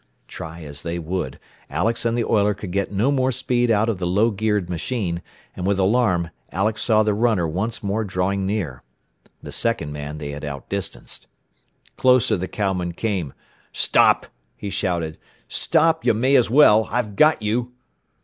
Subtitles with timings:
[0.27, 1.39] Try as they would,
[1.69, 5.21] Alex and the oiler could get no more speed out of the low geared machine,
[5.55, 8.81] and with alarm Alex saw the runner once more drawing near.
[9.43, 11.27] The second man they had outdistanced.
[11.97, 13.33] Closer the cowman came.
[13.73, 14.25] "Stop!"
[14.57, 15.19] he shouted.
[15.47, 16.03] "Stop!
[16.03, 16.87] You may as well!
[16.91, 17.73] I've got you!"